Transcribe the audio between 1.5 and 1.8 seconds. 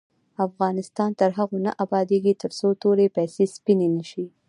نه